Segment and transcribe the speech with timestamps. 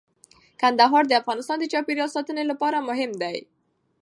[0.61, 3.37] کندهار د افغانستان د چاپیریال ساتنې لپاره مهم دی.